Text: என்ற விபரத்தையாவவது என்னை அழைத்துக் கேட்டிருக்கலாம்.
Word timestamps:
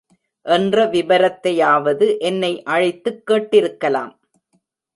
என்ற 0.45 0.85
விபரத்தையாவவது 0.85 2.17
என்னை 2.19 2.63
அழைத்துக் 2.63 3.21
கேட்டிருக்கலாம். 3.31 4.13